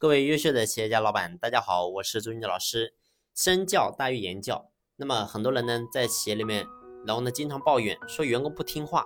[0.00, 2.94] 各位优秀的企业家老板，大家好，我是朱军的老师。
[3.34, 4.70] 身教大于言教。
[4.94, 6.64] 那么很多人呢，在企业里面，
[7.04, 9.04] 然后呢，经常抱怨说员工不听话，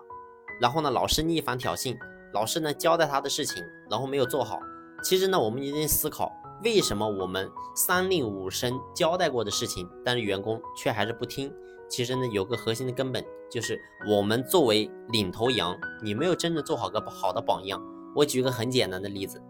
[0.60, 1.96] 然后呢，老是逆反挑衅，
[2.34, 4.60] 老是呢交代他的事情，然后没有做好。
[5.02, 6.30] 其实呢，我们一定思考，
[6.62, 11.50] 为什么我们三令五申交代过的事情，但是员工却还是不听？
[11.88, 17.82] 其实呢，有个核心的根本，就是我们作为领头羊，你没有真正做好个好的榜样。
[18.14, 19.42] 我举个很简单的例子。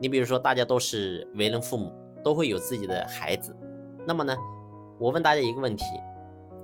[0.00, 1.92] 你比如说，大家都是为人父母，
[2.22, 3.54] 都会有自己的孩子。
[4.06, 4.36] 那么呢，
[4.98, 5.84] 我问大家一个问题：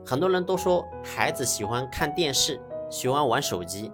[0.06, 3.90] 很多人都说孩子喜欢看电视，喜欢玩手机。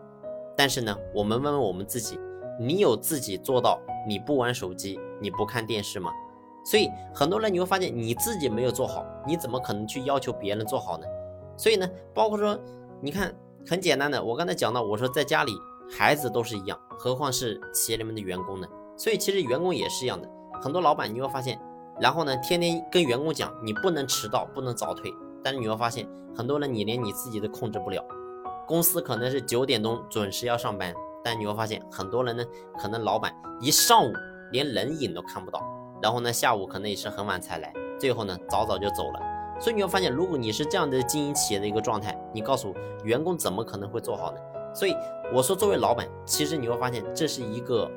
[0.57, 2.19] 但是呢，我们问问我们自己，
[2.59, 6.13] 你有自己做到你不玩手机、你不看电视吗？
[6.65, 11.07] 所以很多人你会发现你自己没有做好，你怎么可能去要求别人做好呢？
[11.57, 12.59] 所以呢，包括说，
[13.01, 13.35] 你看
[13.67, 15.53] 很简单的，我刚才讲到，我说在家里
[15.91, 18.69] 孩子都是一样，何况是企业里面的员工呢？
[19.01, 20.29] 所以其实员工也是一样的，
[20.61, 21.59] 很多老板你会发现，
[21.99, 25.11] 然后呢，天天跟员工讲你不能迟到，不能早退，
[25.43, 28.05] 但是你会发现，很多人你连你自己都控制不了。
[28.69, 30.93] 公司可能是九点钟准时要上班，
[31.25, 32.45] 但你会发现，很多人呢，
[32.79, 34.13] 可能老板一上午
[34.53, 35.63] 连人影都看不到，
[36.03, 39.21] 然后呢，下午可能也是很晚才来，最后呢，早早就走了。
[39.59, 42.75] 所以你会发现，如果你是这样的经营企业的一个状态，你告诉我
[43.07, 44.39] 员工怎么可能会做好呢？
[44.75, 44.95] 所以
[45.33, 47.91] 我说，作为老板，其实你会发现这是一个。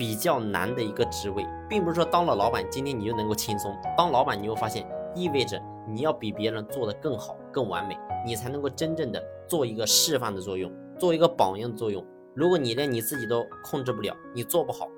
[0.00, 3.76] 比较难的一个职位，并不是说当了老板今天你就能够轻松。
[3.98, 12.02] 当老板，你会发现意味着你要比别人做得更好、更完美，你才能够真正的做一个示范的作用，做一个榜样的作用。
[12.34, 14.88] 如果你连你自己都控制不了，你做不好，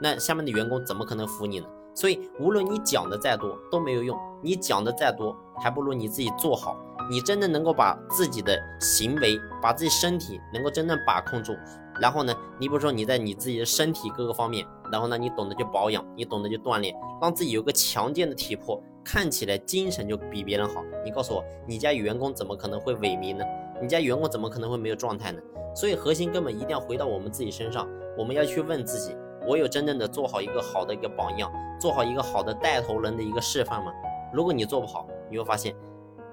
[0.00, 1.66] 那下面的员工怎么可能服你呢？
[1.92, 6.76] 所以，无论你讲的再多都没有用，你讲的再多，还不如你自己做好。
[7.08, 11.54] 你真的能够把自己的行为，把自己身体能够真正把控住，
[12.00, 20.82] 然后呢，你比如说你在你自己的身体各个方面，然后呢，你懂得去保养，你懂得去锻炼，让自己有个强健的体魄，看起来精神就比别人好。
[21.04, 23.44] 你告诉我，你家员工怎么可能会萎靡呢？
[23.80, 25.40] 你家员工怎么可能会没有状态呢？
[25.74, 27.86] 所以核心根本一定要回到我们自己身上，
[28.16, 29.14] 我们要去问自己：
[29.46, 33.92] 我有真正的做好一个好的一个榜样，做好一个好的带头人的一个示范吗？
[34.32, 35.74] 如果你做不好，你会发现。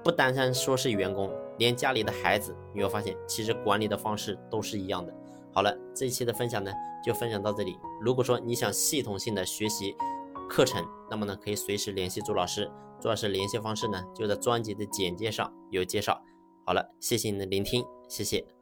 [0.04, 5.12] 不单单说是员工，连家里的孩子，你会发现其实管理的方式都是一样的。
[5.50, 6.70] 好了，这一期的分享呢
[7.02, 7.78] 就分享到这里。
[8.02, 9.96] 如果说你想系统性的学习
[10.46, 12.70] 课程，那么呢可以随时联系朱老师，
[13.00, 16.20] 朱老师联系方式呢就在专辑的简介上有介绍。
[16.66, 18.53] 好了，谢谢你的聆听，谢谢。